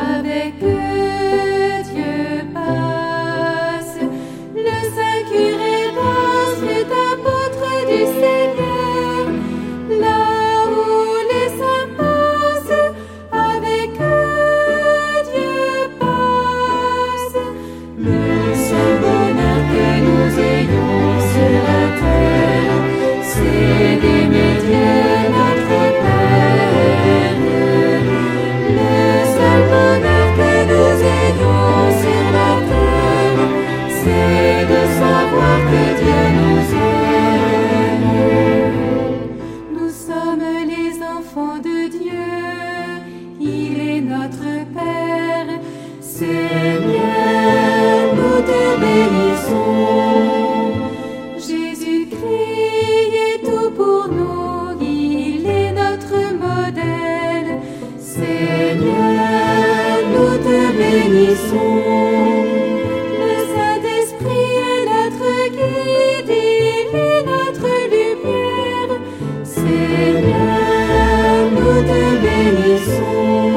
avec 0.00 0.67
Bénissons 61.18 61.82
le 63.20 63.34
Saint-Esprit 63.52 64.50
est 64.70 64.84
notre 64.86 65.30
guide, 65.50 66.30
il 66.30 66.94
est 66.96 67.22
notre 67.24 67.70
lumière. 67.92 68.92
Seigneur, 69.42 70.70
nous 71.50 71.80
te 71.90 72.02
bénissons. 72.22 73.56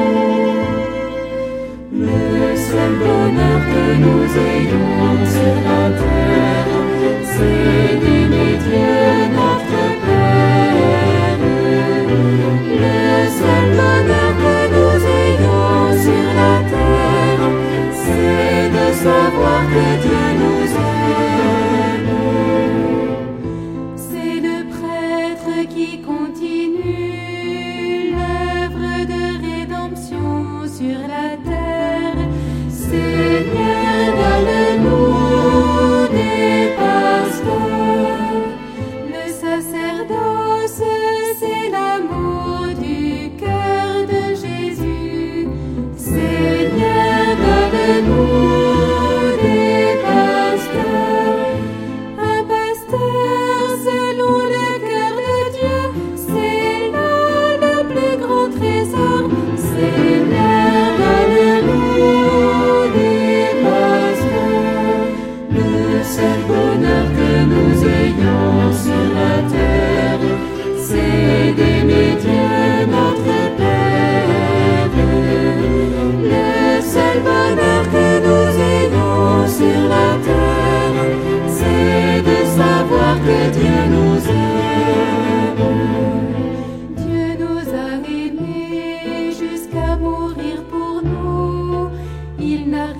Le 1.92 2.56
seul 2.56 2.92
bonheur 2.98 3.60
que 3.72 3.84
nous 4.02 4.22
ayons. 4.50 5.01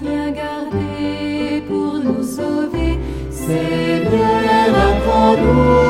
rien 0.03 0.31
gardé 0.31 1.62
pour 1.69 1.94
nous 1.94 2.22
sauver. 2.22 2.98
Seigneur, 3.31 4.69
apprends-nous. 4.88 5.81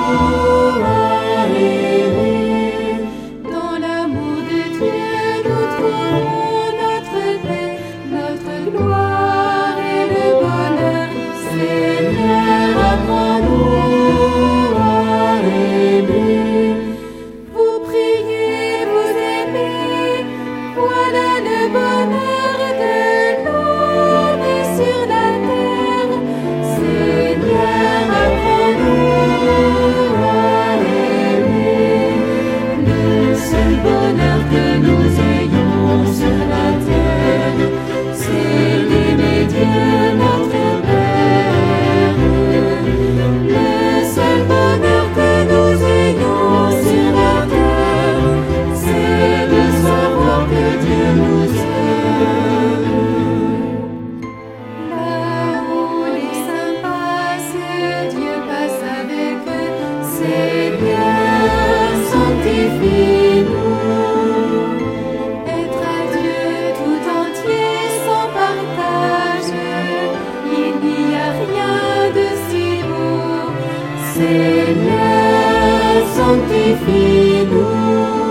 Seigneur, 74.14 76.06
sanctifie-nous. 76.16 78.21